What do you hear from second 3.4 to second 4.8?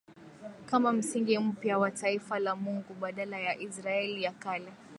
Israeli ya kale